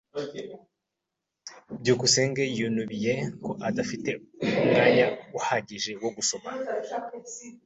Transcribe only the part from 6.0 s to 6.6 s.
wo gusoma.